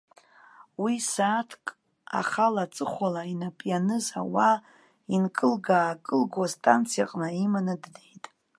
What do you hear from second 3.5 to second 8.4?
ианыз ауаа инкылга-аакылго, астанциаҟны иманы днеит.